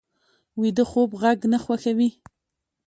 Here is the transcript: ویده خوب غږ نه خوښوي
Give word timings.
ویده 0.61 0.83
خوب 0.91 1.09
غږ 1.21 1.39
نه 1.51 1.57
خوښوي 1.63 2.09